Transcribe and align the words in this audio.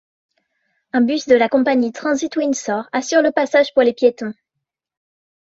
Un 0.93 1.01
bus 1.01 1.27
de 1.27 1.35
la 1.35 1.47
compagnie 1.47 1.91
Transit 1.91 2.35
Windsor 2.35 2.89
assure 2.91 3.21
le 3.21 3.31
passage 3.31 3.71
pour 3.75 3.83
les 3.83 3.93
piétons. 3.93 4.33